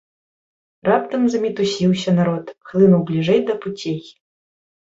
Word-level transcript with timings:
Раптам 0.89 1.27
замітусіўся 1.33 2.13
народ, 2.21 2.45
хлынуў 2.71 3.01
бліжэй 3.11 3.39
да 3.51 3.61
пуцей. 3.67 3.99